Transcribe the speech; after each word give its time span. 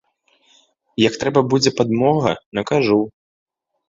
Як 1.07 1.13
трэба 1.23 1.43
будзе 1.51 1.71
падмога, 1.81 2.31
накажу. 2.59 2.99